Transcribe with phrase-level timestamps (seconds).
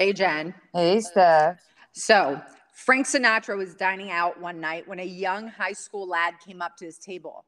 [0.00, 0.54] Hey, Jen.
[0.72, 1.60] Hey, Steph.
[1.92, 2.40] So,
[2.72, 6.74] Frank Sinatra was dining out one night when a young high school lad came up
[6.78, 7.44] to his table.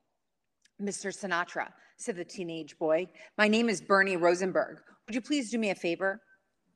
[0.78, 1.18] Mr.
[1.18, 4.82] Sinatra, said the teenage boy, my name is Bernie Rosenberg.
[5.06, 6.20] Would you please do me a favor?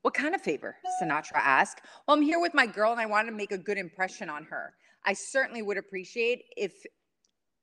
[0.01, 0.77] What kind of favor?
[0.99, 1.83] Sinatra asked.
[2.09, 4.45] Well, I'm here with my girl and I want to make a good impression on
[4.45, 4.73] her.
[5.05, 6.73] I certainly would appreciate if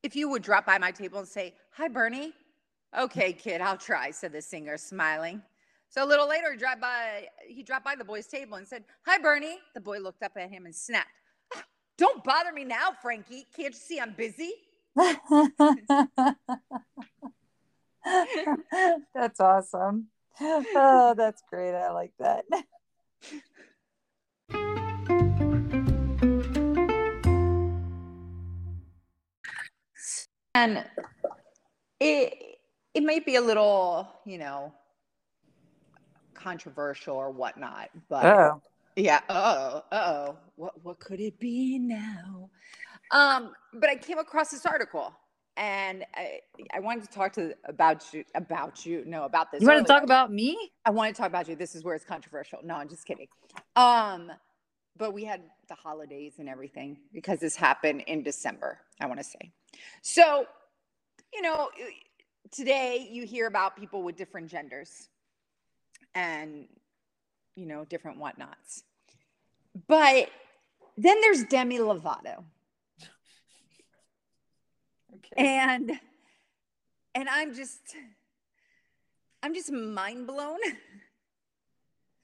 [0.03, 2.31] if you would drop by my table and say, Hi, Bernie.
[2.95, 5.41] Okay, kid, I'll try, said the singer, smiling.
[5.93, 8.83] So a little later, he dropped by, he dropped by the boy's table and said,
[9.05, 9.59] Hi, Bernie.
[9.75, 11.07] The boy looked up at him and snapped.
[11.53, 11.63] Ah,
[11.99, 13.45] don't bother me now, Frankie.
[13.55, 14.53] Can't you see I'm busy?
[19.13, 20.07] that's awesome.
[20.41, 21.75] Oh, that's great.
[21.75, 22.45] I like that.
[30.55, 30.83] And
[31.99, 32.33] it
[32.95, 34.73] it might be a little, you know,
[36.43, 38.61] controversial or whatnot, but Oh,
[38.95, 42.49] yeah, oh, oh, what what could it be now?
[43.11, 45.13] Um, but I came across this article
[45.57, 46.39] and I,
[46.73, 49.91] I wanted to talk to about you about you no about this you want to
[49.91, 50.57] talk about me?
[50.85, 51.55] I want to talk about you.
[51.55, 52.59] This is where it's controversial.
[52.63, 53.27] No, I'm just kidding.
[53.75, 54.31] Um,
[54.97, 59.23] but we had the holidays and everything because this happened in December, I want to
[59.23, 59.51] say.
[60.01, 60.45] So,
[61.33, 61.69] you know,
[62.51, 65.09] today you hear about people with different genders
[66.15, 66.67] and,
[67.55, 68.83] you know, different whatnots.
[69.87, 70.29] But
[70.97, 72.43] then there's Demi Lovato.
[75.15, 75.45] Okay.
[75.47, 75.91] And
[77.15, 77.95] and I'm just
[79.41, 80.59] I'm just mind blown.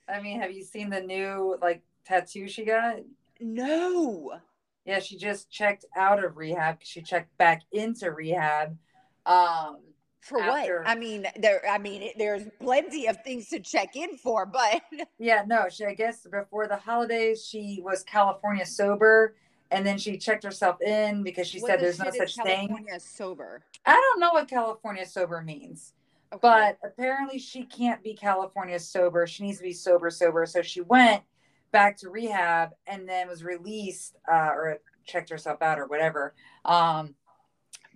[0.08, 2.98] I mean, have you seen the new like tattoo she got?
[3.40, 4.40] No.
[4.86, 6.80] Yeah, she just checked out of rehab.
[6.82, 8.78] She checked back into rehab.
[9.26, 9.78] Um,
[10.22, 10.90] For After- what?
[10.90, 11.62] I mean, there.
[11.70, 14.82] I mean, it, there's plenty of things to check in for, but
[15.18, 19.36] yeah, no, she I guess before the holidays she was California sober,
[19.72, 22.68] and then she checked herself in because she what said the there's no such thing.
[22.68, 23.64] California sober.
[23.86, 25.94] I don't know what California sober means.
[26.32, 26.40] Okay.
[26.42, 29.26] but apparently she can't be California sober.
[29.26, 30.46] She needs to be sober, sober.
[30.46, 31.24] So she went
[31.72, 34.78] back to rehab and then was released uh, or
[35.08, 37.16] checked herself out or whatever um,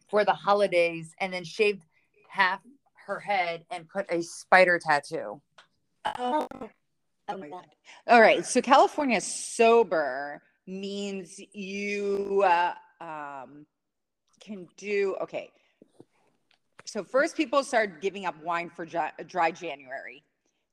[0.10, 1.84] for the holidays and then shaved
[2.34, 2.62] half
[3.06, 5.40] her head and put a spider tattoo.
[6.18, 6.48] oh,
[7.30, 7.66] oh my god.
[8.08, 8.46] All right.
[8.46, 13.66] So California sober means you uh, um,
[14.40, 15.52] can do okay.
[16.86, 20.24] So first, people started giving up wine for dry, dry January.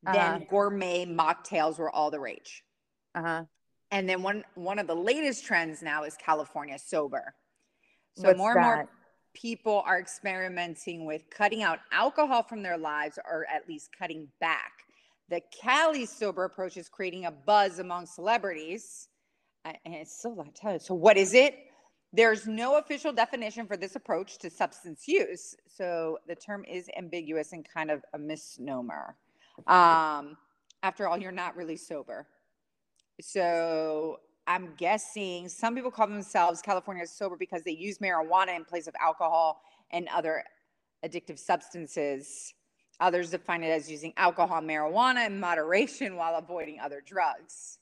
[0.03, 0.39] Then Uh-huh.
[0.49, 2.65] gourmet mocktails were all the rage.
[3.15, 3.45] Uh huh.
[3.91, 7.35] And then one one of the latest trends now is California sober.
[8.15, 8.89] So What's more and more that?
[9.35, 14.73] People are experimenting with cutting out alcohol from their lives or at least cutting back.
[15.29, 19.09] The Cali sober approach is creating a buzz among celebrities.
[19.65, 20.83] Uh, And it's still not.
[20.83, 21.55] So what is it?
[22.13, 25.55] There's no official definition for this approach to substance use.
[25.69, 29.17] So the term is ambiguous and kind of a misnomer.
[29.67, 30.37] Um,
[30.83, 32.27] after all, you're not really sober.
[33.21, 34.19] So
[34.51, 38.95] I'm guessing some people call themselves California sober because they use marijuana in place of
[39.01, 39.61] alcohol
[39.93, 40.43] and other
[41.07, 42.53] addictive substances.
[42.99, 47.79] Others define it as using alcohol, marijuana in moderation while avoiding other drugs.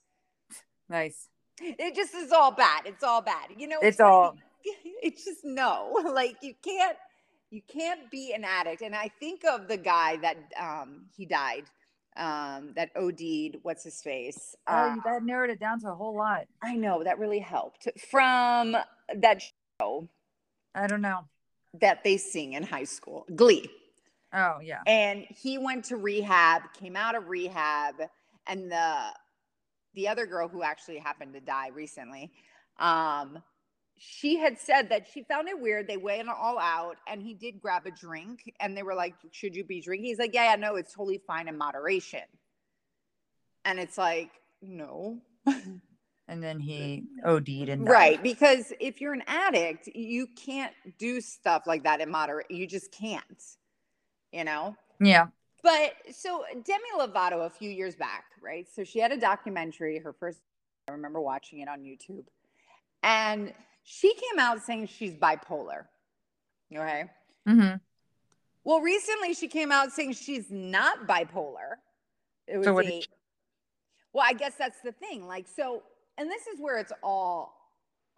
[0.90, 1.28] Nice.
[1.58, 2.82] It just is all bad.
[2.84, 3.48] It's all bad.
[3.56, 4.36] You know, It's all-
[5.02, 5.96] It's just no.
[6.12, 6.98] Like you can't.
[7.50, 8.82] You can't be an addict.
[8.82, 11.64] And I think of the guy that um, he died,
[12.18, 13.58] um, that OD'd.
[13.62, 14.54] What's his face?
[14.66, 16.46] Oh, Uh, that narrowed it down to a whole lot.
[16.62, 18.76] I know that really helped from
[19.14, 19.42] that
[19.80, 20.08] show
[20.74, 21.20] I don't know.
[21.80, 23.70] that they sing in high school, Glee.
[24.32, 24.80] Oh, yeah.
[24.86, 27.94] And he went to rehab, came out of rehab,
[28.46, 29.06] and the
[29.94, 32.30] the other girl who actually happened to die recently,
[32.78, 33.42] um,
[33.98, 35.86] she had said that she found it weird.
[35.86, 39.54] They went all out, and he did grab a drink, and they were like, "Should
[39.54, 42.24] you be drinking?" He's like, "Yeah, yeah, no, it's totally fine in moderation."
[43.64, 44.30] And it's like,
[44.62, 45.20] no,
[46.28, 47.90] And then he OD'd and died.
[47.90, 52.50] Right, because if you're an addict, you can't do stuff like that in moderate.
[52.50, 53.42] You just can't,
[54.30, 54.76] you know.
[55.00, 55.28] Yeah.
[55.62, 58.66] But so Demi Lovato a few years back, right?
[58.70, 60.38] So she had a documentary, her first.
[60.86, 62.24] I remember watching it on YouTube,
[63.02, 63.54] and
[63.90, 65.86] she came out saying she's bipolar.
[66.70, 67.04] Okay.
[67.48, 67.76] Mm-hmm.
[68.62, 71.76] Well, recently she came out saying she's not bipolar.
[72.46, 73.02] It was So a,
[74.12, 75.26] well, I guess that's the thing.
[75.26, 75.82] Like, so,
[76.18, 77.54] and this is where it's all,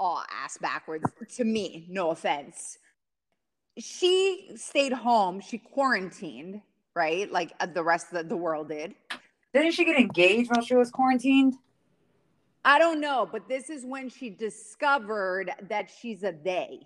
[0.01, 1.87] all ass backwards to me.
[1.89, 2.77] No offense.
[3.79, 5.41] She stayed home.
[5.41, 6.63] She quarantined,
[6.97, 7.31] right?
[7.31, 8.97] Like uh, the rest of the, the world did.
[9.55, 11.55] Didn't she get engaged while she was quarantined?
[12.65, 16.81] I don't know, but this is when she discovered that she's a they.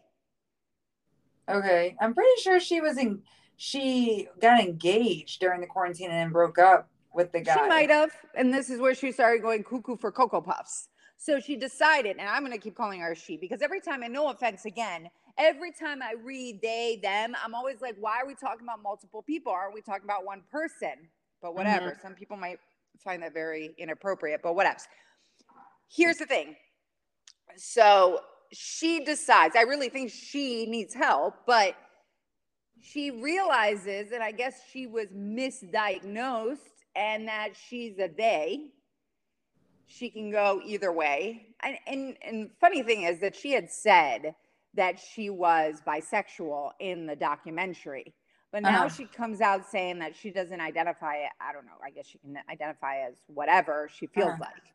[1.48, 3.22] Okay, I'm pretty sure she was in.
[3.56, 7.54] She got engaged during the quarantine and then broke up with the guy.
[7.54, 10.88] She might have, and this is where she started going cuckoo for cocoa puffs.
[11.16, 14.12] So she decided, and I'm going to keep calling her she because every time, and
[14.12, 18.34] no offense again, every time I read they, them, I'm always like, why are we
[18.34, 19.52] talking about multiple people?
[19.52, 21.08] Aren't we talking about one person?
[21.40, 21.90] But whatever.
[21.90, 22.02] Mm-hmm.
[22.02, 22.58] Some people might
[23.02, 24.78] find that very inappropriate, but whatever.
[25.94, 26.56] Here's the thing.
[27.56, 28.20] So
[28.52, 31.75] she decides, I really think she needs help, but
[32.81, 36.58] she realizes that I guess she was misdiagnosed
[36.96, 38.70] and that she's a they.
[39.87, 41.46] She can go either way.
[41.62, 44.35] And, and, and funny thing is that she had said
[44.75, 48.14] that she was bisexual in the documentary.
[48.50, 48.88] But now uh-huh.
[48.88, 52.37] she comes out saying that she doesn't identify, I don't know, I guess she can
[52.50, 54.38] identify as whatever she feels uh-huh.
[54.41, 54.75] like.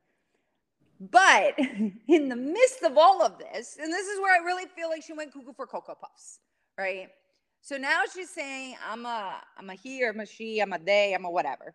[1.00, 1.58] But
[2.08, 5.04] in the midst of all of this, and this is where I really feel like
[5.04, 6.40] she went cuckoo for Cocoa Puffs,
[6.78, 7.08] right?
[7.62, 11.14] So now she's saying, I'm a, I'm a he, I'm a she, I'm a they,
[11.14, 11.74] I'm a whatever.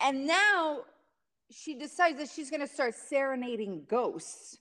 [0.00, 0.80] And now
[1.50, 4.58] she decides that she's going to start serenading ghosts.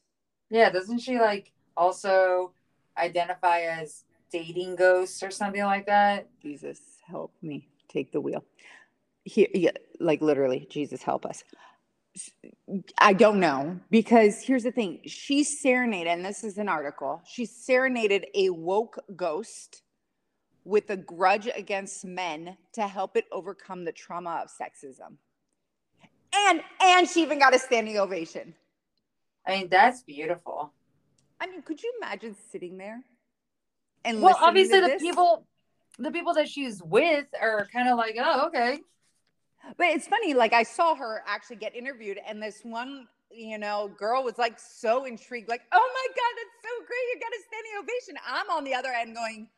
[0.50, 2.54] Yeah, doesn't she like also
[2.98, 6.28] identify as dating ghosts or something like that?
[6.42, 8.44] Jesus, help me take the wheel.
[9.24, 11.44] Here, yeah, like literally, Jesus, help us.
[12.98, 15.00] I don't know because here's the thing.
[15.06, 17.22] She serenaded, and this is an article.
[17.26, 19.82] She serenaded a woke ghost
[20.64, 25.18] with a grudge against men to help it overcome the trauma of sexism.
[26.34, 28.54] And and she even got a standing ovation.
[29.48, 30.74] I mean, that's beautiful.
[31.40, 33.02] I mean, could you imagine sitting there
[34.06, 35.02] and well, obviously the this?
[35.02, 35.46] people,
[35.98, 38.80] the people that she's with are kind of like, oh, okay.
[39.78, 43.92] But it's funny, like I saw her actually get interviewed, and this one, you know,
[43.98, 47.00] girl was like so intrigued, like, oh my god, that's so great!
[47.14, 48.16] You got a standing ovation.
[48.28, 49.50] I'm on the other end going,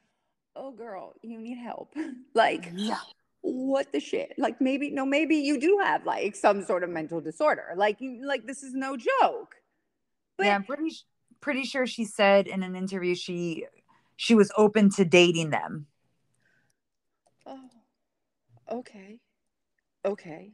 [0.56, 1.94] oh girl, you need help.
[2.34, 3.00] like, yeah.
[3.44, 4.36] What the shit?
[4.38, 7.74] Like maybe no, maybe you do have like some sort of mental disorder.
[7.76, 9.56] Like you, like this is no joke.
[10.38, 10.96] But yeah, I'm pretty
[11.40, 13.66] pretty sure she said in an interview she
[14.16, 15.88] she was open to dating them.
[17.48, 17.70] Oh,
[18.72, 19.20] okay,
[20.06, 20.52] okay.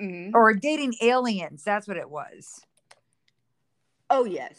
[0.00, 0.34] Mm-hmm.
[0.34, 1.62] Or dating aliens.
[1.64, 2.60] That's what it was.
[4.08, 4.58] Oh yes.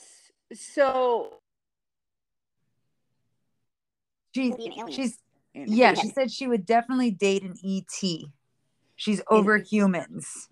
[0.53, 1.39] So
[4.33, 4.53] she
[4.89, 5.17] she's
[5.53, 5.93] yeah.
[5.93, 8.29] She said she would definitely date an ET.
[8.95, 10.47] She's over humans.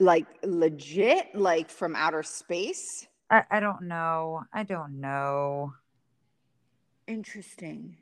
[0.00, 3.06] Like legit, like from outer space.
[3.30, 4.42] I, I don't know.
[4.52, 5.74] I don't know.
[7.06, 7.98] Interesting.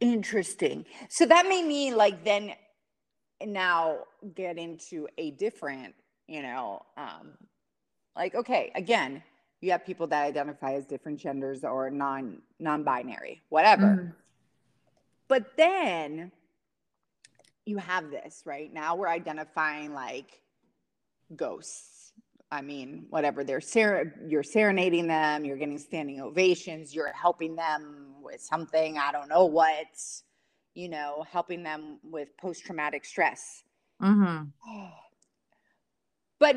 [0.00, 0.84] Interesting.
[1.08, 2.52] So that made me like then
[3.44, 3.98] now
[4.34, 5.94] get into a different,
[6.26, 7.32] you know, um,
[8.16, 9.22] like, okay, again,
[9.60, 13.86] you have people that identify as different genders or non non-binary, whatever.
[13.86, 14.12] Mm.
[15.28, 16.30] But then
[17.64, 18.72] you have this, right?
[18.72, 20.40] Now we're identifying like
[21.34, 21.96] ghosts
[22.50, 28.14] I mean, whatever they're ser- you're serenading them, you're getting standing ovations, you're helping them
[28.22, 29.86] with something, I don't know what,
[30.76, 33.64] you know, helping them with post traumatic stress.
[34.00, 34.44] Mm-hmm.
[36.38, 36.54] But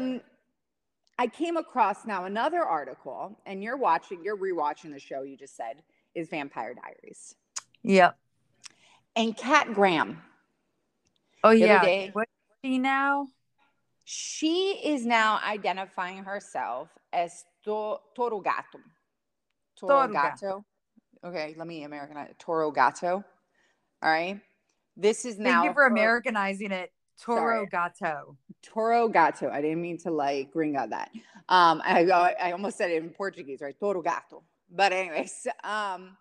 [1.17, 5.55] I came across now another article, and you're watching, you're rewatching the show you just
[5.55, 5.81] said
[6.13, 7.35] is Vampire Diaries.
[7.83, 8.17] Yep.
[9.15, 10.21] And Kat Graham.
[11.45, 12.09] Oh, yeah.
[12.11, 12.29] What's
[12.61, 13.29] she now?
[14.03, 18.79] She is now identifying herself as to- Toro Gato.
[19.77, 20.65] Toro, Gato.
[21.23, 23.23] Okay, let me Americanize Toro Gato.
[24.01, 24.39] All right.
[24.95, 25.61] This is now.
[25.61, 26.91] Thank you for Americanizing it.
[27.21, 27.67] Toro Sorry.
[27.67, 28.37] Gato.
[28.63, 29.49] Toro Gato.
[29.49, 31.09] I didn't mean to like bring out that.
[31.49, 32.09] Um, I,
[32.41, 33.75] I almost said it in Portuguese, right?
[33.77, 34.43] Toro Gato.
[34.71, 36.17] But anyways, um,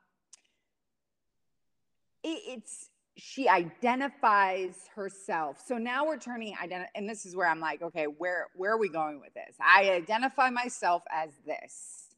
[2.23, 5.61] it, it's she identifies herself.
[5.67, 8.79] So now we're turning identi- and this is where I'm like, okay, where where are
[8.79, 9.57] we going with this?
[9.61, 12.09] I identify myself as this,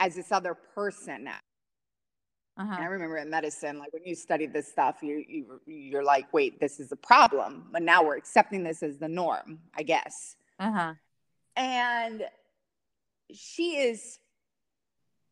[0.00, 1.38] as this other person now.
[2.58, 2.76] Uh-huh.
[2.78, 6.60] I remember in medicine, like when you study this stuff, you, you you're like, wait,
[6.60, 10.36] this is a problem, but now we're accepting this as the norm, I guess.
[10.60, 10.94] Uh-huh.
[11.56, 12.24] And
[13.32, 14.18] she is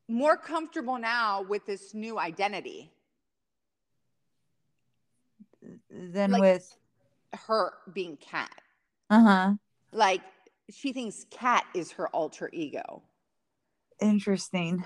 [0.08, 2.90] more comfortable now with this new identity
[5.90, 6.76] than like with
[7.46, 8.62] her being cat.
[9.10, 9.54] Uh-huh.
[9.92, 10.22] Like
[10.70, 13.02] she thinks cat is her alter ego.
[14.00, 14.84] Interesting.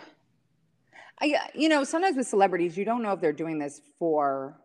[1.21, 4.61] I you know, sometimes with celebrities, you don't know if they're doing this for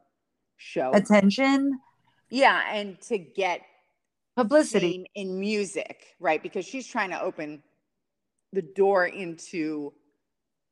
[0.57, 0.91] show.
[0.93, 1.79] Attention.
[2.29, 3.61] Yeah, and to get
[4.35, 5.09] Publicity.
[5.15, 6.41] in music, right?
[6.41, 7.63] Because she's trying to open
[8.53, 9.93] the door into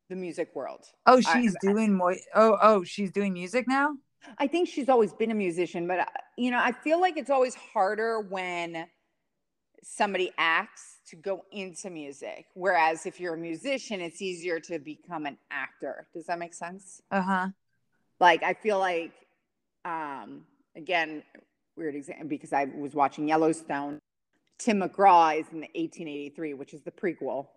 [0.09, 0.85] the music world.
[1.05, 2.15] Oh, I- she's doing more.
[2.33, 3.93] Oh, oh, she's doing music now.
[4.37, 6.05] I think she's always been a musician, but uh,
[6.37, 8.87] you know, I feel like it's always harder when
[9.89, 12.45] somebody acts to go into music.
[12.53, 16.07] Whereas if you're a musician, it's easier to become an actor.
[16.13, 17.01] Does that make sense?
[17.11, 17.47] Uh huh.
[18.19, 19.11] Like I feel like
[19.85, 20.43] um
[20.75, 21.23] again,
[21.75, 23.99] weird example because I was watching Yellowstone.
[24.59, 27.47] Tim McGraw is in the 1883, which is the prequel.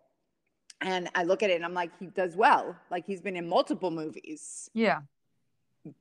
[0.82, 2.76] And I look at it and I'm like, he does well.
[2.90, 5.00] Like he's been in multiple movies Yeah.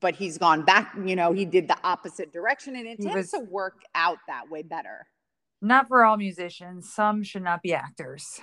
[0.00, 0.94] but he's gone back.
[1.04, 4.18] You know, he did the opposite direction, and it He tends was- to work out
[4.28, 5.06] that way better.
[5.62, 6.92] Not for all musicians.
[6.92, 8.40] Some should not be actors.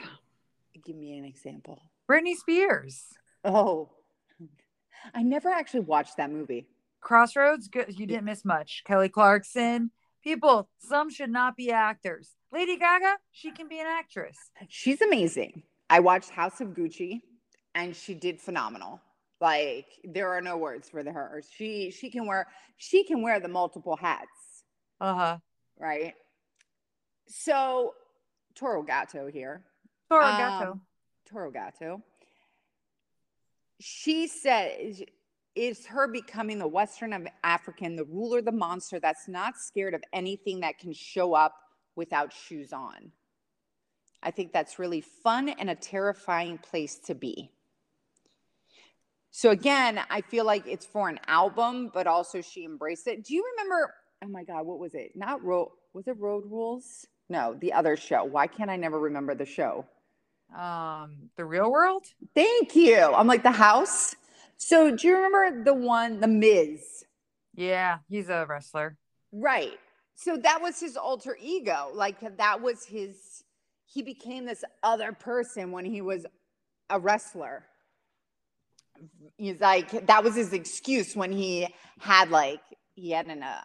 [0.86, 1.82] Give me an example.
[2.10, 3.04] Britney Spears.
[3.44, 3.90] Oh,
[5.14, 6.68] I never actually watched that movie.
[7.02, 7.68] Crossroads.
[7.68, 7.98] Good.
[8.00, 8.84] You didn't miss much.
[8.86, 9.92] Kelly Clarkson.
[10.24, 10.70] People.
[10.80, 12.32] Some should not be actors.
[12.52, 13.18] Lady Gaga.
[13.32, 14.38] She can be an actress.
[14.68, 15.64] She's amazing.
[15.90, 17.22] I watched House of Gucci,
[17.76, 19.02] and she did phenomenal.
[19.40, 21.42] Like there are no words for her.
[21.56, 22.48] She she can wear
[22.78, 24.64] she can wear the multiple hats,
[25.00, 25.38] Uh huh.
[25.80, 26.14] right?
[27.28, 27.94] So,
[28.56, 29.64] Toro Gato here.
[30.10, 30.82] Toro Um,
[31.30, 32.02] Toro Gato.
[33.80, 35.06] She said
[35.56, 40.04] it's her becoming the Western of African, the ruler, the monster that's not scared of
[40.14, 41.56] anything that can show up
[41.96, 43.12] without shoes on.
[44.22, 47.52] I think that's really fun and a terrifying place to be.
[49.32, 53.24] So again, I feel like it's for an album, but also she embraced it.
[53.24, 53.94] Do you remember?
[54.24, 55.12] Oh my God, what was it?
[55.16, 55.70] Not road.
[55.94, 57.06] Was it Road Rules?
[57.30, 58.24] No, the other show.
[58.24, 59.86] Why can't I never remember the show?
[60.58, 62.06] Um, the real world.
[62.34, 62.98] Thank you.
[62.98, 64.16] I'm like the house.
[64.56, 67.04] So do you remember the one, the Miz?
[67.54, 68.98] Yeah, he's a wrestler.
[69.32, 69.78] Right.
[70.16, 71.90] So that was his alter ego.
[71.94, 73.44] Like that was his,
[73.86, 76.26] he became this other person when he was
[76.90, 77.66] a wrestler.
[79.38, 81.68] He's like, that was his excuse when he
[82.00, 82.62] had like,
[82.96, 83.62] he had an, uh,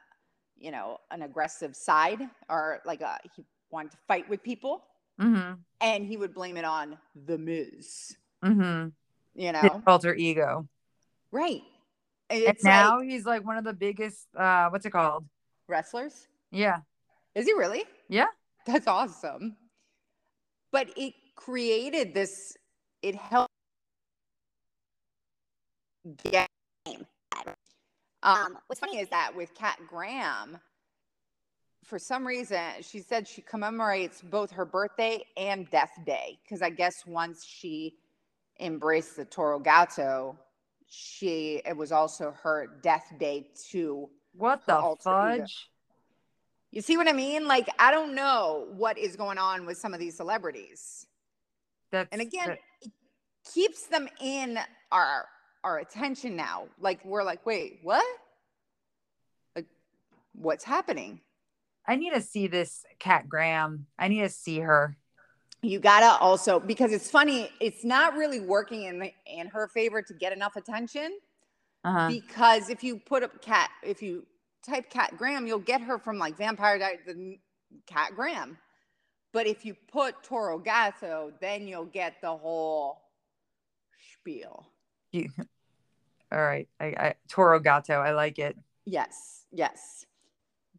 [0.62, 4.84] you know, an aggressive side or like a, he wanted to fight with people
[5.20, 5.54] Mm-hmm.
[5.82, 8.88] and he would blame it on the Miz, Mm-hmm.
[9.34, 9.82] you His know?
[9.86, 10.66] alter ego.
[11.30, 11.62] Right.
[12.30, 14.26] And It's now like he's like one of the biggest.
[14.34, 15.26] Uh, what's it called?
[15.68, 16.26] wrestlers.
[16.50, 16.78] Yeah.
[17.34, 17.84] Is he really?
[18.08, 18.26] Yeah.
[18.66, 19.56] That's awesome.
[20.72, 22.56] But it created this,
[23.02, 23.50] it helped
[26.24, 26.48] get
[28.22, 30.58] um what's funny is that with Kat Graham,
[31.84, 36.38] for some reason, she said she commemorates both her birthday and death day.
[36.42, 37.96] Because I guess once she
[38.60, 40.38] embraced the Toro Gato,
[40.86, 44.08] she it was also her death day too.
[44.34, 44.96] What the ego.
[45.02, 45.68] fudge?
[46.70, 47.46] You see what I mean?
[47.46, 51.06] Like, I don't know what is going on with some of these celebrities.
[51.90, 52.92] That's And again, that- it
[53.52, 54.58] keeps them in
[54.90, 55.28] our
[55.64, 56.64] our attention now.
[56.80, 58.04] Like we're like, wait, what?
[59.54, 59.66] Like,
[60.34, 61.20] what's happening?
[61.86, 63.86] I need to see this Kat Graham.
[63.98, 64.96] I need to see her.
[65.62, 70.02] You gotta also because it's funny, it's not really working in the, in her favor
[70.02, 71.18] to get enough attention.
[71.84, 72.08] Uh-huh.
[72.08, 74.24] Because if you put up cat, if you
[74.64, 77.38] type Kat Graham, you'll get her from like Vampire Diaries, the
[77.86, 78.58] Kat Graham.
[79.32, 83.00] But if you put Toro Gato, then you'll get the whole
[84.14, 84.66] spiel.
[85.12, 85.28] You,
[86.32, 86.68] all right.
[86.80, 87.94] I, I Toro Gato.
[88.00, 88.56] I like it.
[88.84, 90.06] Yes, yes.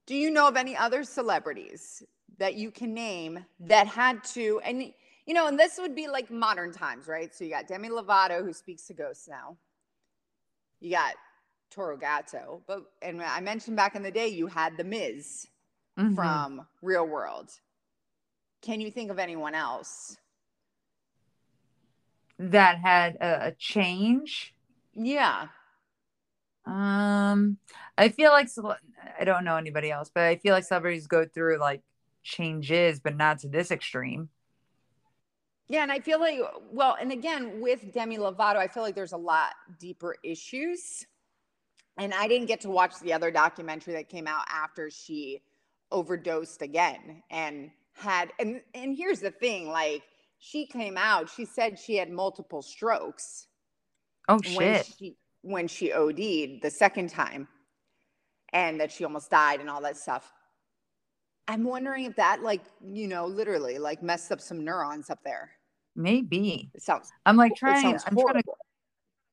[0.06, 2.04] Do you know of any other celebrities
[2.38, 4.92] that you can name that had to, and
[5.26, 7.34] you know, and this would be like modern times, right?
[7.34, 9.56] So you got Demi Lovato who speaks to ghosts now.
[10.82, 11.14] You got
[11.70, 15.48] Toro Gato, but and I mentioned back in the day you had the Miz
[15.98, 16.16] Mhm.
[16.16, 17.52] from Real World.
[18.62, 20.18] Can you think of anyone else?
[22.40, 24.54] That had a, a change.
[24.94, 25.48] Yeah.
[26.66, 27.58] Um,
[27.98, 28.50] I feel like
[29.20, 31.82] I don't know anybody else, but I feel like celebrities go through like
[32.24, 34.30] changes, but not to this extreme.
[35.68, 36.40] Yeah, and I feel like,
[36.72, 41.06] well, and again, with Demi Lovato, I feel like there's a lot deeper issues.
[41.98, 45.42] And I didn't get to watch the other documentary that came out after she
[45.92, 50.02] overdosed again and had and and here's the thing, like
[50.46, 53.48] she came out, she said she had multiple strokes
[54.28, 54.94] Oh when shit!
[55.00, 57.48] she when she OD'd the second time
[58.52, 60.34] and that she almost died and all that stuff.
[61.48, 65.52] I'm wondering if that like, you know, literally like messed up some neurons up there.
[65.96, 67.98] Maybe It sounds I'm like trying.
[68.06, 68.44] I'm trying to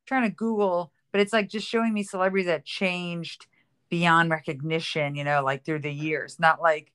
[0.07, 3.47] trying to Google, but it's like just showing me celebrities that changed
[3.89, 6.93] beyond recognition, you know, like through the years, not like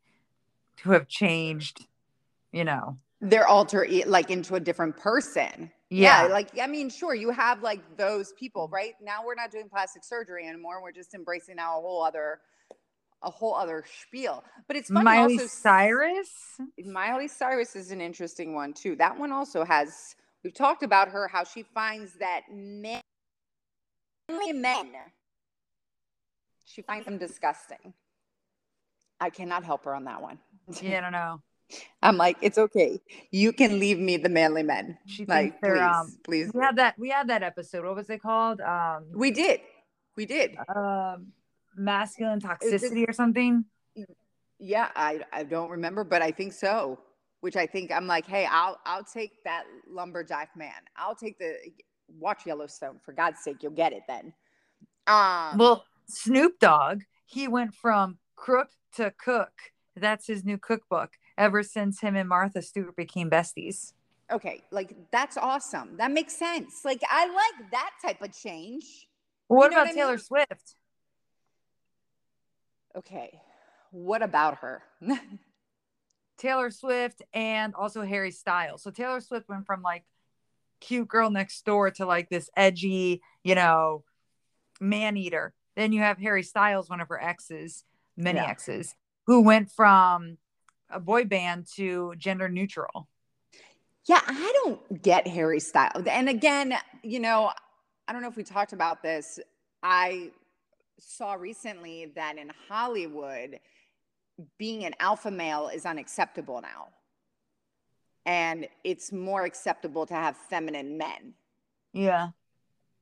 [0.84, 1.86] who have changed,
[2.54, 2.98] you know.
[3.22, 5.72] Their alter like into a different person.
[5.90, 6.24] Yeah.
[6.24, 8.94] Like, I mean, sure, you have like those people, right?
[9.02, 10.82] Now we're not doing plastic surgery anymore.
[10.82, 12.40] We're just embracing now a whole other
[13.24, 14.44] a whole other spiel.
[14.68, 16.30] But it's funny Miley also Cyrus.
[16.86, 18.96] Miley Cyrus is an interesting one too.
[18.96, 23.02] That one also has we've talked about her how she finds that men
[24.30, 24.92] only men
[26.66, 27.94] she finds them disgusting.
[29.20, 30.40] I cannot help her on that one.
[30.82, 31.42] Yeah, I don't know.
[32.02, 33.02] I'm like, it's okay.
[33.32, 34.98] You can leave me the manly men.
[35.06, 36.52] She Like, thinks please, um please.
[36.54, 37.86] we had that we had that episode.
[37.86, 38.62] What was it called?
[38.62, 39.62] Um We did.
[40.16, 40.56] We did.
[40.74, 41.34] um
[41.76, 43.66] masculine toxicity or something.
[44.60, 47.00] Yeah, I I don't remember, but I think so.
[47.42, 50.82] Which I think I'm like, hey, I'll I'll take that lumberjack man.
[50.98, 51.56] I'll take the
[52.20, 53.58] watch Yellowstone for God's sake.
[53.62, 54.34] You'll get it then.
[55.08, 59.52] Um, Well, Snoop Dogg, he went from crook to cook.
[59.96, 61.12] That's his new cookbook.
[61.38, 63.94] Ever since him and Martha Stewart became besties.
[64.32, 65.98] okay, like that's awesome.
[65.98, 66.82] That makes sense.
[66.86, 69.08] Like I like that type of change.
[69.48, 70.20] What know what about I Taylor mean?
[70.20, 70.76] Swift?
[72.96, 73.42] Okay,
[73.92, 74.82] what about her?
[76.38, 78.84] Taylor Swift and also Harry Styles.
[78.84, 80.04] So Taylor Swift went from like
[80.82, 84.04] cute girl next door to like this edgy, you know,
[84.80, 85.54] man eater.
[85.76, 87.84] Then you have Harry Styles, one of her exes,
[88.18, 88.50] many Yeah.
[88.50, 88.96] exes,
[89.28, 90.38] who went from
[90.96, 93.08] a boy band to gender neutral.
[94.06, 96.06] Yeah, I don't get Harry Styles.
[96.08, 97.52] And again, you know,
[98.08, 99.40] I don't know if we talked about this.
[99.84, 100.32] I
[101.00, 103.60] saw recently that in Hollywood,
[104.58, 106.88] being an alpha male is unacceptable now.
[108.26, 111.34] And it's more acceptable to have feminine men.
[111.94, 112.30] Yeah.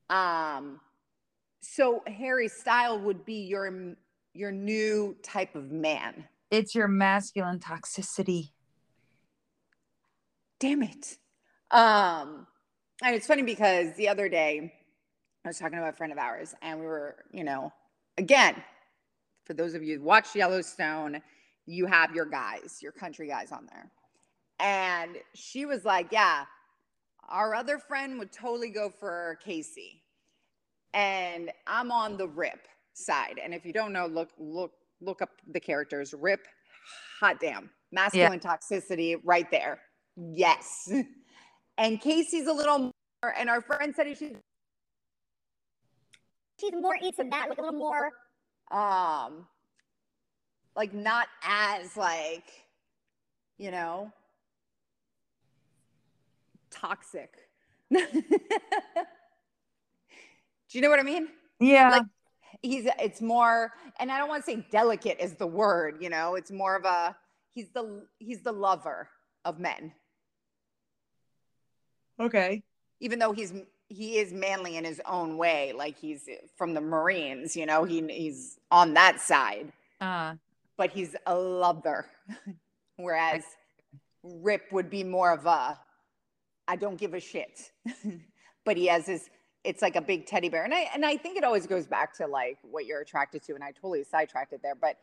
[0.09, 0.79] Um,
[1.62, 3.95] so Harry Style would be your
[4.33, 6.25] your new type of man.
[6.53, 8.51] It's your masculine toxicity.
[10.60, 11.17] damn it.
[11.71, 12.45] Um,
[13.01, 14.71] and it's funny because the other day
[15.43, 17.73] I was talking to a friend of ours, and we were, you know,
[18.19, 18.63] again,
[19.45, 21.23] for those of you who watch Yellowstone,
[21.65, 23.89] you have your guys, your country guys on there.
[24.60, 26.45] And she was like, Yeah,
[27.30, 30.01] our other friend would totally go for Kayce.
[30.93, 33.39] And I'm on the rip side.
[33.43, 36.13] And if you don't know, look, look, look up the characters.
[36.17, 36.41] Rip,
[37.19, 37.69] hot damn.
[37.91, 39.79] Masculine toxicity right there.
[40.15, 40.91] Yes.
[41.75, 44.33] And Kayce's a little more, and our friend said she's
[46.59, 48.11] she's more eats of that, like a little more.
[48.71, 49.47] um
[50.75, 52.45] like not as like,
[53.57, 54.11] you know,
[56.69, 57.31] toxic.
[57.91, 58.01] Do
[60.69, 61.27] you know what I mean?
[61.59, 61.89] Yeah.
[61.89, 62.03] Like,
[62.63, 66.36] He's it's more, and I don't want to say delicate is the word, you know,
[66.36, 67.15] it's more of a
[67.52, 69.10] he's the he's the lover
[69.45, 69.93] of men.
[72.19, 72.63] okay.
[72.99, 73.54] even though he's
[73.89, 78.02] he is manly in his own way like he's from the marines you know he
[78.10, 79.71] he's on that side
[80.02, 80.36] Uh
[80.78, 82.06] but he's a lover
[82.97, 83.43] whereas
[84.23, 85.78] rip would be more of a
[86.67, 87.71] i don't give a shit
[88.65, 89.30] but he has his
[89.63, 92.13] it's like a big teddy bear and i and i think it always goes back
[92.13, 94.97] to like what you're attracted to and i totally sidetracked it there but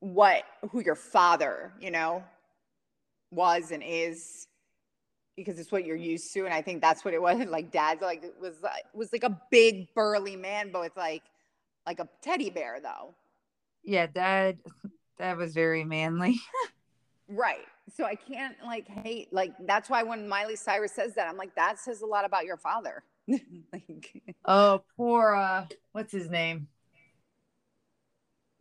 [0.00, 2.22] what who your father you know
[3.30, 4.46] was and is
[5.36, 8.02] because it's what you're used to and i think that's what it was like dad's
[8.02, 11.22] like it was like was like a big burly man but it's like
[11.86, 13.14] like a teddy bear though
[13.86, 14.58] yeah, dad
[15.18, 16.40] that was very manly.
[17.28, 17.64] right
[17.96, 21.54] so i can't like hate like that's why when miley cyrus says that i'm like
[21.54, 23.02] that says a lot about your father
[23.72, 26.68] like, Oh, poor uh what's his name?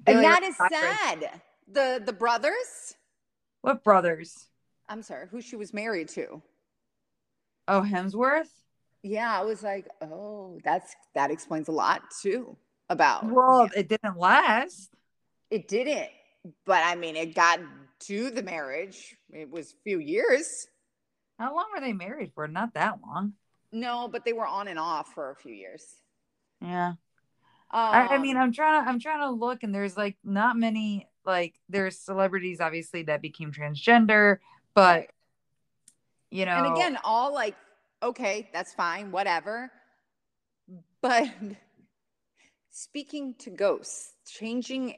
[0.05, 2.95] and Billy that Ray sad the the brothers
[3.61, 4.49] What brothers?
[4.89, 6.41] i'm sorry who she was married to
[7.67, 8.49] Oh, Hemsworth?
[9.01, 12.55] yeah i was like oh that's that explains a lot too
[12.89, 14.91] about Well, it didn't last.
[15.49, 16.09] It didn't,
[16.65, 17.59] but I mean, it got
[18.07, 19.15] to the marriage.
[19.31, 20.67] It was a few years.
[21.39, 22.47] How long were they married for?
[22.47, 23.33] Not that long.
[23.73, 25.95] No, but they were on and off for a few years.
[26.61, 26.89] Yeah.
[26.89, 26.97] Um,
[27.71, 31.09] I, I mean, I'm trying to I'm trying to look and there's like not many
[31.25, 34.37] like there's celebrities obviously that became transgender,
[34.75, 35.07] but
[36.29, 37.55] you know and again, all like,
[38.03, 39.71] okay, that's fine, whatever.
[41.01, 41.29] But
[42.69, 44.95] speaking to ghosts, changing,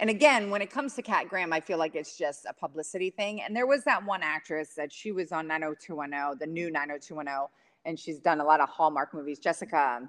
[0.00, 3.10] and again, when it comes to Kat Graham, I feel like it's just a publicity
[3.10, 3.42] thing.
[3.42, 7.48] And there was that one actress that she was on 90210, the new 90210,
[7.84, 9.38] and she's done a lot of Hallmark movies.
[9.38, 10.00] Jessica,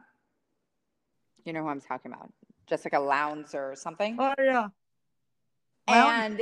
[1.44, 2.32] you know who I'm talking about?
[2.68, 4.18] Jessica Lowndes or something.
[4.20, 4.68] Oh yeah.
[5.88, 6.42] And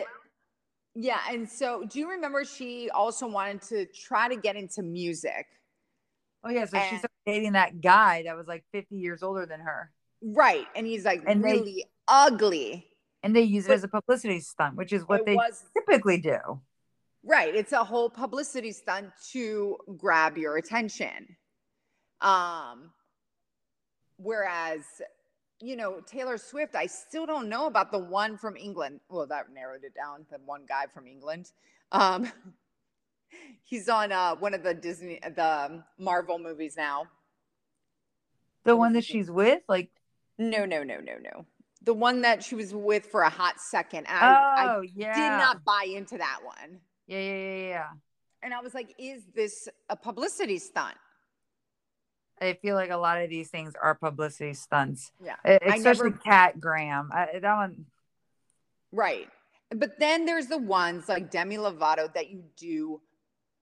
[0.95, 5.47] yeah, and so do you remember she also wanted to try to get into music?
[6.43, 6.65] Oh yeah.
[6.65, 9.91] So she And- started dating that guy that was like 50 years older than her.
[10.21, 10.65] Right.
[10.75, 12.87] And he's like And they- really ugly.
[13.23, 16.19] And they use it But- as a publicity stunt, which is what they was typically
[16.19, 16.61] do.
[17.23, 17.53] Right.
[17.53, 21.37] It's a whole publicity stunt to grab your attention.
[22.21, 22.91] Um
[24.17, 24.83] whereas
[25.63, 28.99] you know, Taylor Swift, I still don't know about the one from England.
[29.09, 30.25] Well, that narrowed it down.
[30.29, 31.51] The one guy from England.
[31.93, 32.29] Um,
[33.63, 37.05] he's on uh, one of the Disney, the Marvel movies now.
[38.65, 39.89] The one that she's with, like,
[40.37, 41.45] No, no, no, no, no.
[41.81, 44.07] The one that she was with for a hot second.
[44.09, 46.79] I, oh I yeah, did not buy into that one.
[47.07, 47.87] Yeah, yeah, yeah, yeah.
[48.41, 50.95] And I was like, is this a publicity stunt?
[52.41, 55.35] I feel like a lot of these things are publicity stunts, Yeah.
[55.45, 57.09] Especially never- Kat Graham.
[57.13, 57.85] I, that one,
[58.91, 59.29] Right.
[59.69, 63.01] But then there's the ones like Demi Lovato that you do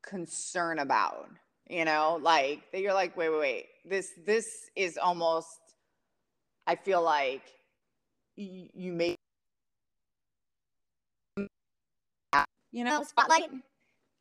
[0.02, 1.30] concern about,
[1.70, 3.66] you know, like that you're like, wait, wait, wait.
[3.86, 5.48] This this is almost
[6.68, 7.44] I feel like
[8.38, 9.16] y- you may
[12.72, 13.50] you know, Oh, spotlight.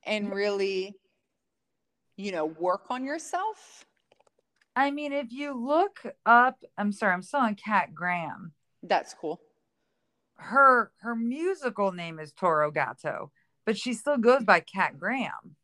[0.04, 0.34] and mm-hmm.
[0.34, 0.94] really
[2.20, 3.86] you know, work on yourself.
[4.76, 8.52] I mean, if you look up, I'm sorry, I'm still on Kat Graham.
[8.82, 9.40] That's cool.
[10.36, 13.32] Her her musical name is Toro Gato,
[13.66, 15.56] but she still goes by Kat Graham.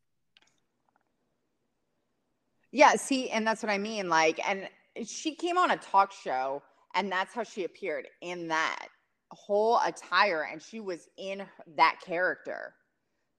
[2.72, 4.08] Yeah, see, and that's what I mean.
[4.08, 4.68] Like, and
[5.06, 6.62] she came on a talk show,
[6.94, 8.88] and that's how she appeared in that
[9.32, 11.42] whole attire, and she was in
[11.76, 12.74] that character.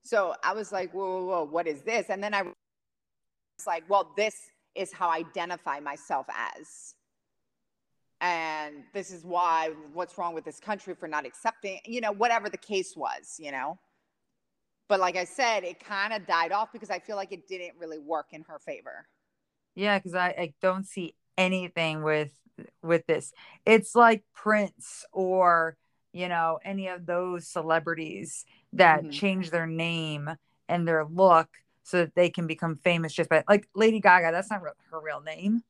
[0.04, 2.08] So I was like, whoa, whoa, whoa, what is this?
[2.10, 2.54] And then I was
[3.66, 4.36] like, well, this
[4.76, 6.96] is how I identify myself as.
[8.22, 12.50] And this is why, what's wrong with this country for not accepting, you know, whatever
[12.50, 13.78] the case was, you know?
[14.90, 17.74] But like I said, it kind of died off because I feel like it didn't
[17.78, 19.06] really work in her favor.
[19.76, 22.32] Yeah, because I, I don't see anything with
[22.82, 23.34] with this.
[23.66, 25.78] It's like Prince or
[26.14, 29.12] you know any of those celebrities that Mhm.
[29.12, 30.30] change their name
[30.68, 31.50] and their look
[31.84, 34.32] so that they can become famous just by like Lady Gaga.
[34.32, 35.64] That's not her real name.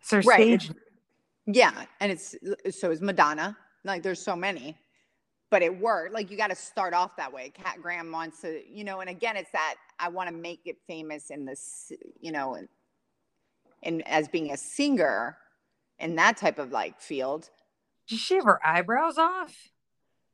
[0.00, 0.70] It's her Right, stage.
[1.46, 2.34] Yeah, and it's
[2.70, 3.56] so is Madonna.
[3.84, 4.78] Like there's so many,
[5.50, 6.14] but it worked.
[6.14, 7.50] Like you got to start off that way.
[7.50, 10.78] Kat Graham wants to, you know, and again, it's that I want to make it
[10.86, 12.56] famous in this, you know,
[13.82, 15.36] and as being a singer
[15.98, 17.50] in that type of like field.
[18.08, 19.54] Did she have her eyebrows off?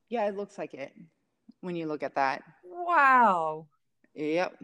[0.08, 0.92] Yeah, it looks like it
[1.60, 2.42] when you look at that.
[2.64, 3.66] Wow,
[4.14, 4.62] Yep.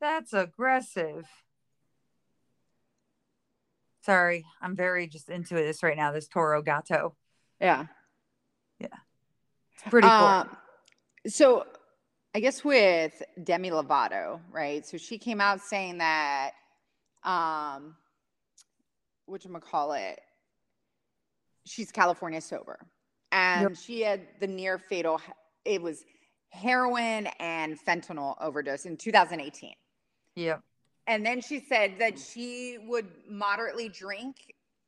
[0.00, 1.26] that's aggressive.
[4.02, 6.12] Sorry, I'm very just into this right now.
[6.12, 7.16] This Toro Gato.
[7.60, 7.86] Yeah.
[8.78, 8.88] Yeah.
[9.74, 10.26] It's pretty cool.
[10.26, 10.56] Um,
[11.26, 11.66] so
[12.34, 14.84] I guess with Demi Lovato, right?
[14.86, 16.50] So she came out saying that
[17.22, 17.96] um
[19.24, 20.20] what gonna call it
[21.64, 22.78] she's California sober.
[23.32, 25.20] And she had the near fatal
[25.64, 26.04] it was
[26.50, 29.74] heroin and fentanyl overdose in 2018.
[30.36, 30.58] Yeah.
[31.06, 34.36] And then she said that she would moderately drink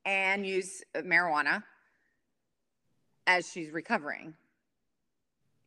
[0.05, 1.63] and use marijuana
[3.27, 4.35] as she's recovering.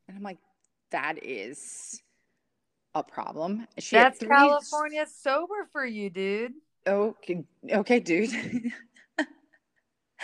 [0.08, 0.40] And I'm like,
[0.92, 2.02] that is
[2.96, 3.68] a problem.
[3.78, 6.54] She That's California sober for you, dude.
[6.88, 8.32] Okay, okay, dude.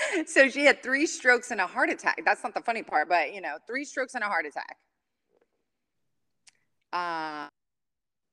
[0.27, 2.21] so she had three strokes and a heart attack.
[2.25, 4.77] That's not the funny part, but you know, three strokes and a heart attack.
[6.93, 7.49] Uh,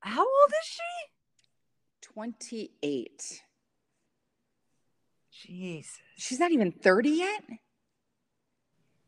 [0.01, 0.81] How old is she?
[2.03, 3.42] 28.
[5.31, 5.98] Jesus.
[6.16, 7.42] She's not even 30 yet.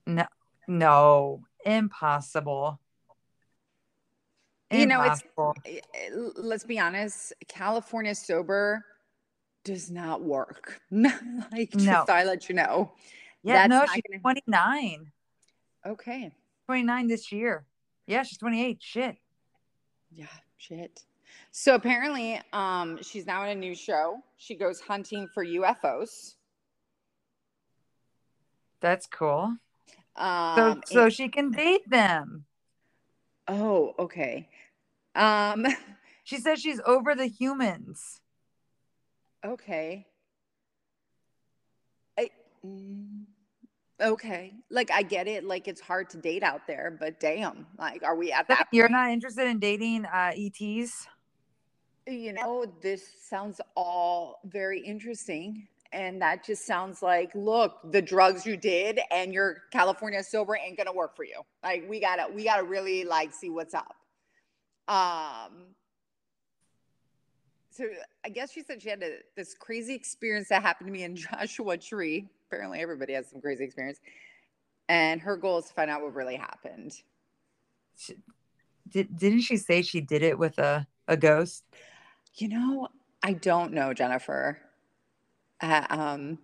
[0.06, 0.26] No,
[0.66, 2.80] no, impossible.
[4.70, 5.54] You know, it's- Impossible.
[5.64, 8.84] Eh, eh, Let's be honest, California sober
[9.64, 10.80] does not work.
[10.90, 12.04] like, just No.
[12.08, 12.92] I'd let you know.
[13.42, 15.10] yeah, that's no, she's gonna- 29.
[15.86, 16.32] Okay.
[16.66, 17.64] 29 this year.
[18.06, 18.78] Yeah, she's 28.
[18.82, 19.16] Shit.
[20.12, 21.04] Yeah, shit.
[21.50, 24.22] So apparently, um, she's now in a new show.
[24.36, 26.34] She goes hunting for UFOs.
[28.80, 29.56] That's cool.
[30.16, 32.44] So, Um, so and- she can date them.
[33.48, 34.48] oh, okay.
[35.14, 35.66] Um,
[36.26, 38.22] She says she's over the humans.
[39.44, 40.06] Okay.
[42.18, 42.30] I,
[42.64, 43.24] mm,
[44.00, 44.52] okay.
[44.70, 45.44] Like I get it.
[45.44, 48.68] Like it's hard to date out there, but damn, like, are we at that?
[48.72, 48.92] You're point?
[48.92, 51.06] not interested in dating uh, ETs?
[52.06, 55.68] you know, this sounds all very interesting.
[55.92, 60.76] And that just sounds like, look, the drugs you did and your California sober ain't
[60.76, 61.42] gonna work for you.
[61.62, 63.94] Like we gotta, we gotta really like see what's up.
[64.88, 65.66] Um,
[67.74, 67.86] so
[68.24, 71.16] I guess she said she had a, this crazy experience that happened to me in
[71.16, 72.28] Joshua Tree.
[72.48, 73.98] Apparently, everybody has some crazy experience.
[74.88, 76.92] And her goal is to find out what really happened.
[77.96, 78.14] She,
[78.88, 81.64] did, didn't she say she did it with a, a ghost?
[82.36, 82.88] You know,
[83.22, 84.58] I don't know, Jennifer.
[85.60, 86.38] Uh, um,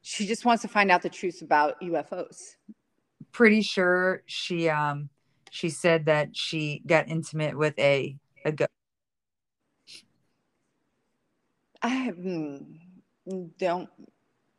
[0.00, 2.56] she just wants to find out the truth about UFOs.
[3.32, 5.08] Pretty sure she um
[5.50, 8.70] she said that she got intimate with a a ghost.
[11.84, 12.64] I mm,
[13.58, 13.88] don't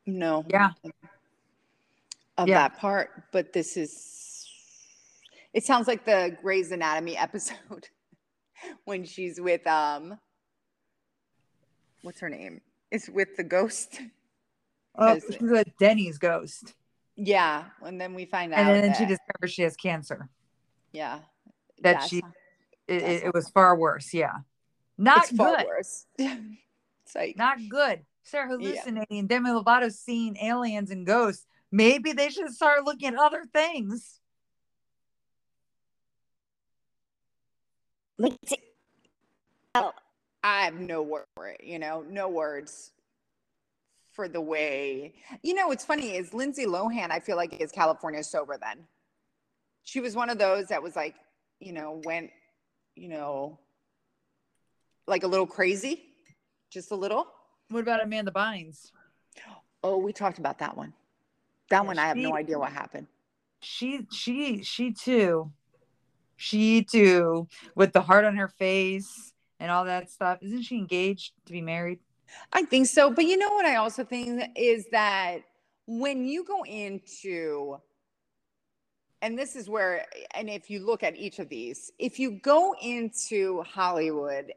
[0.06, 0.46] know.
[0.50, 0.70] Yeah.
[2.38, 2.68] Of Yeah.
[2.68, 4.48] that part, but this is.
[5.54, 7.88] It sounds like the Grey's Anatomy episode
[8.86, 10.20] when she's with um.
[12.04, 12.62] What's her name?
[12.92, 14.00] It's with the ghost.
[14.98, 16.74] Oh, Because- she's a Denny's ghost,
[17.18, 18.60] Yeah, and then we find out.
[18.60, 20.30] and then she discovers she has cancer.
[20.94, 21.20] yeah
[21.82, 22.22] that she-
[22.88, 24.14] it, it was far worse.
[24.14, 24.32] Yeah,
[24.98, 25.66] not it's far good.
[25.66, 26.06] worse.
[27.06, 28.02] it's like Not good.
[28.24, 29.28] Start hallucinating.
[29.28, 31.46] Demi Lovato's seeing aliens and ghosts.
[31.72, 34.20] Maybe they should start looking at other things.
[38.18, 38.58] Like, t-
[39.76, 39.92] oh,
[40.44, 42.92] I have no word for it, you know, no words
[44.14, 45.16] for the way.
[45.44, 48.86] You know, what's funny is Lindsay Lohan, I feel like is California sober then.
[49.84, 51.16] She was one of those that was like,
[51.60, 52.32] you know, went,
[52.96, 53.60] you know,
[55.08, 56.15] like a little crazy,
[56.76, 57.26] just a little.
[57.70, 58.92] What about Amanda Bynes?
[59.82, 60.94] Oh, we talked about that one.
[61.70, 63.08] That Yeah, one, I have no idea what happened.
[63.62, 65.52] She, she, she too.
[66.36, 70.40] She too, with the heart on her face and all that stuff.
[70.42, 72.00] Isn't she engaged to be married?
[72.52, 73.10] I think so.
[73.10, 75.38] But you know what I also think is that
[75.88, 77.78] when you go into,
[79.22, 82.76] and this is where, and if you look at each of these, if you go
[82.82, 84.52] into Hollywood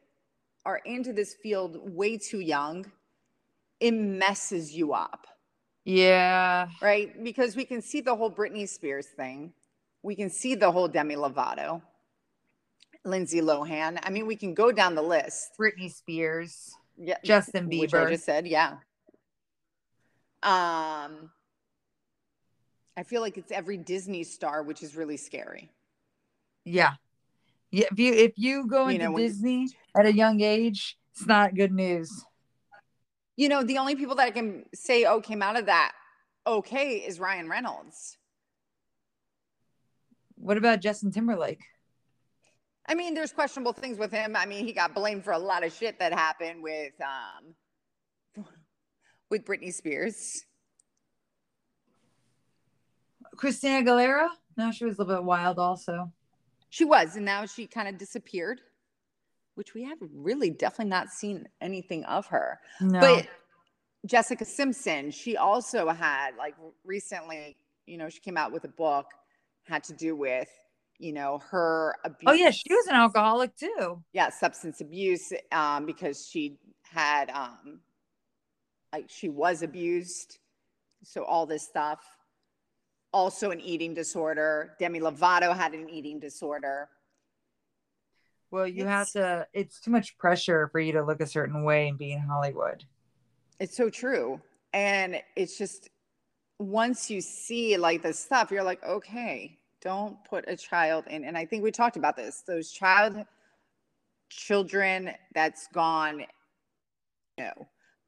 [0.69, 2.85] or into this field way too young,
[3.81, 5.27] it messes you up,
[5.87, 6.69] Yeah.
[6.83, 7.25] right?
[7.25, 9.55] Because we can see the whole Britney Spears thing,
[10.03, 11.81] we can see the whole Demi Lovato,
[13.03, 13.99] Lindsay Lohan.
[14.03, 15.53] I mean, we can go down the list.
[15.59, 18.11] Britney Spears, Yeah, Justin which I Bieber.
[18.11, 18.73] just said, yeah.
[20.43, 21.31] Um,
[22.95, 25.71] I feel like it's every Disney star, which is really scary.
[26.67, 26.93] Yeah.
[27.71, 27.87] Yeah.
[27.93, 31.55] If you if you go You into know, Disney at a young age, it's not
[31.55, 32.25] good news.
[33.37, 35.93] You know, the only people that I can say, oh, came out of that
[36.47, 38.17] okay is Ryan Reynolds.
[40.37, 41.63] What about Justin Timberlake?
[42.89, 44.35] I mean, there's questionable things with him.
[44.35, 48.45] I mean, he got blamed for a lot of shit that happened with um
[49.31, 50.45] with Britney Spears.
[53.37, 54.29] Christina Aguilera?
[54.57, 56.13] No, she was a little bit wild also.
[56.71, 58.61] She was, and now she kind of disappeared,
[59.55, 62.61] which we have really definitely not seen anything of her.
[62.81, 63.01] No.
[63.01, 63.29] But
[64.07, 66.55] Jessica Simpson, she also had like
[66.85, 69.07] recently, you know, she came out with a book
[69.69, 70.49] had to do with,
[70.99, 72.25] you know, her abuse.
[72.27, 74.03] oh yeah, she was an alcoholic too.
[74.13, 77.81] yeah, substance abuse um, because she had um,
[78.93, 80.39] like she was abused,
[81.05, 82.01] so all this stuff.
[83.13, 84.75] Also, an eating disorder.
[84.79, 86.89] Demi Lovato had an eating disorder.
[88.51, 91.89] Well, you have to it's too much pressure for you to look a certain way
[91.89, 92.85] and be in Hollywood.
[93.61, 94.41] It's so true.
[94.73, 95.91] And it's just
[96.59, 101.25] once you see like this stuff, you're like, okay, don't put a child in.
[101.25, 102.43] And I think we talked about this.
[102.47, 103.25] Those child
[104.31, 106.25] children that's gone,
[107.39, 107.53] no.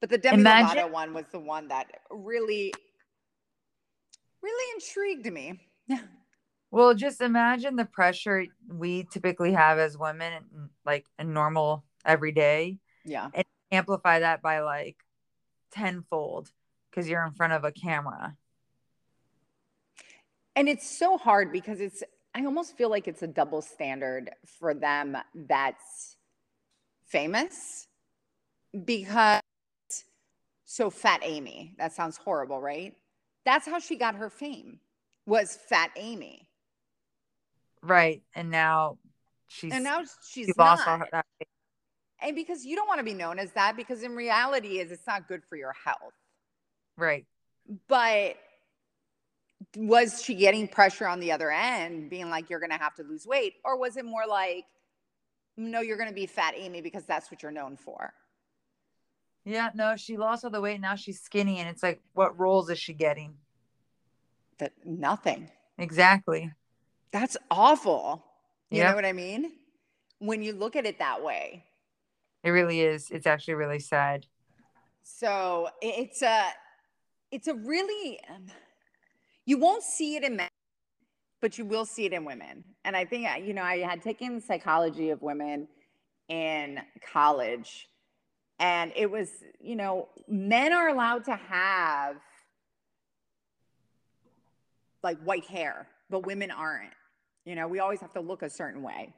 [0.01, 2.73] But the Demi Imagine- Lovato one was the one that really,
[4.43, 5.61] really intrigued me.
[5.87, 6.03] Yeah.
[6.71, 12.79] Well, just imagine the pressure we typically have as women like a normal everyday.
[13.05, 13.29] yeah.
[13.35, 14.97] And Amplify that by like
[15.71, 16.51] tenfold
[16.91, 18.37] because you're in front of a camera.
[20.57, 22.03] And it's so hard because it's,
[22.35, 26.17] I almost feel like it's a double standard for them that's
[27.07, 27.87] famous
[28.85, 29.41] because,
[30.65, 32.95] so Fat Amy, that sounds horrible, right?
[33.45, 34.81] That's how she got her fame,
[35.27, 36.49] was Fat Amy.
[37.83, 38.23] Right.
[38.35, 38.99] And now
[39.49, 41.23] she's And now she's she lost all her,
[42.21, 45.07] And because you don't want to be known as that, because in reality is it's
[45.07, 46.13] not good for your health.
[46.97, 47.27] right.
[47.89, 48.37] But
[49.77, 53.03] was she getting pressure on the other end, being like, you're going to have to
[53.03, 53.55] lose weight?
[53.65, 54.65] Or was it more like,
[55.57, 58.13] no, you're going to be fat Amy because that's what you're known for?
[59.51, 60.81] Yeah, no, she lost all the weight.
[60.81, 63.35] Now she's skinny, and it's like, what roles is she getting?
[64.59, 65.51] That nothing.
[65.77, 66.53] Exactly.
[67.13, 68.25] That's awful.
[68.71, 68.91] You Yep.
[68.91, 69.51] know what I mean?
[70.21, 71.65] When you look at it that way.
[72.45, 73.11] It really is.
[73.11, 74.27] It's actually really sad.
[75.03, 76.45] So it's a,
[77.33, 78.47] it's a really, um,
[79.47, 80.49] you won't see it in men,
[81.41, 82.63] but you will see it in women.
[82.85, 85.67] And I think, you know, I had taken psychology of women
[86.29, 86.79] in
[87.13, 87.89] college,
[88.61, 92.17] and it was, you know, men are allowed to have
[95.03, 96.93] like white hair, but women aren't.
[97.47, 99.15] You know, we always have to look a certain way.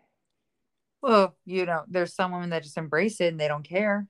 [1.02, 4.06] Well, you know, there's some women that just embrace it and they don't care.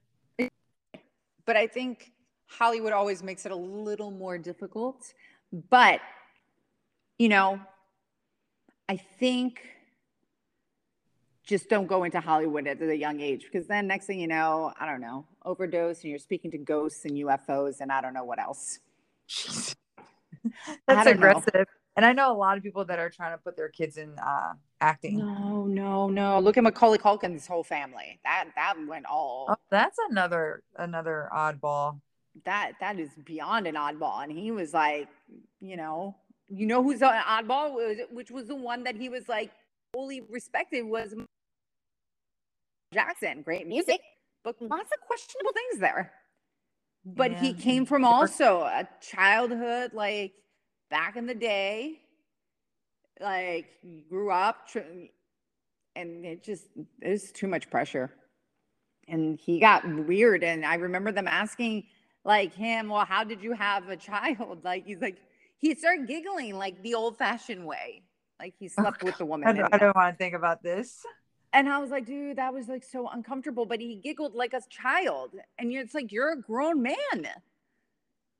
[1.47, 2.13] but I think
[2.47, 5.15] Hollywood always makes it a little more difficult.
[5.71, 6.01] But,
[7.19, 7.59] you know,
[8.87, 9.63] I think
[11.47, 14.73] just don't go into Hollywood at a young age because then next thing you know,
[14.79, 18.25] I don't know, overdose and you're speaking to ghosts and UFOs and I don't know
[18.25, 18.79] what else.
[20.87, 21.29] That's don't know.
[21.29, 21.67] aggressive.
[21.97, 24.19] And I know a lot of people that are trying to put their kids in
[24.19, 25.19] uh, acting.
[25.19, 26.39] No, no, no.
[26.39, 28.19] Look at Macaulay Culkin's whole family.
[28.25, 32.01] That that went all Oh, that's another another oddball.
[32.45, 34.23] that that is beyond an oddball.
[34.23, 35.09] And he was like,
[35.61, 36.17] you know,
[36.49, 37.77] you know who's an oddball
[38.11, 39.51] which was the one that he was like
[39.93, 41.15] fully respected was
[42.93, 43.43] Jackson.
[43.43, 44.01] Great music,
[44.45, 46.13] but lots of questionable things there.
[47.05, 50.33] But he came from also a childhood like
[50.91, 51.99] back in the day,
[53.21, 53.67] like
[54.09, 54.69] grew up,
[55.97, 56.69] and it just
[57.01, 58.11] there's too much pressure.
[59.09, 60.45] And he got weird.
[60.45, 61.85] And I remember them asking
[62.25, 64.61] like him, well, how did you have a child?
[64.65, 65.19] Like he's like,
[65.59, 68.03] he started giggling like the old fashioned way.
[68.39, 69.49] Like he oh, slept with the woman.
[69.49, 71.05] I don't, I don't want to think about this.
[71.53, 73.67] And I was like, dude, that was like so uncomfortable.
[73.67, 75.35] But he giggled like a child.
[75.59, 76.97] And it's like, you're a grown man.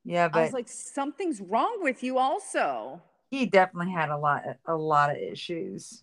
[0.05, 3.03] Yeah, But I was like, something's wrong with you also.
[3.31, 6.03] he definitely had a lot a lot of issues.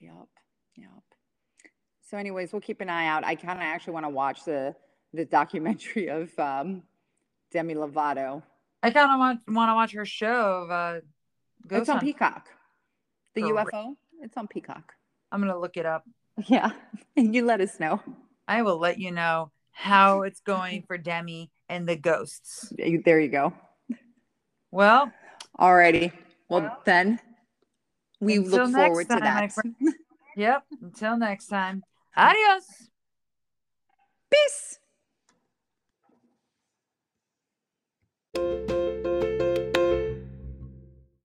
[0.00, 0.28] Yep.
[0.76, 0.88] Yep.
[2.02, 3.24] So, anyways, we'll keep an eye out.
[3.24, 4.74] I kind of actually want to watch the
[5.14, 6.82] the documentary of um,
[7.50, 8.42] Demi Lovato.
[8.82, 11.00] I kind of want want to watch her show of uh
[11.66, 12.04] Ghost it's on Hunt.
[12.04, 12.48] Peacock.
[13.34, 13.72] The Correct.
[13.72, 13.96] UFO.
[14.20, 14.94] It's on Peacock.
[15.32, 16.04] I'm gonna look it up.
[16.46, 16.70] Yeah,
[17.16, 18.00] and you let us know.
[18.46, 22.72] I will let you know how it's going for Demi and the ghosts.
[22.76, 23.54] There you go.
[24.70, 25.10] Well,
[25.58, 26.12] Alrighty.
[26.48, 27.18] Well, Well, then
[28.20, 29.64] we look forward to time, my that.
[30.36, 30.64] yep.
[30.82, 31.82] Until next time.
[32.16, 32.88] Adios.
[34.30, 34.78] Peace.